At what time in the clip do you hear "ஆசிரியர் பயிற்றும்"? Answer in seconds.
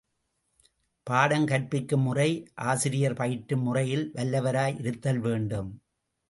2.65-3.61